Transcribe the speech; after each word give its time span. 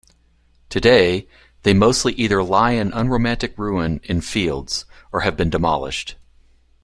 Today, 0.67 1.27
they 1.61 1.75
mostly 1.75 2.13
either 2.13 2.41
lie 2.41 2.71
in 2.71 2.91
unromantic 2.91 3.55
ruin 3.55 4.01
in 4.03 4.21
fields, 4.21 4.85
or 5.11 5.19
have 5.19 5.37
been 5.37 5.51
demolished. 5.51 6.15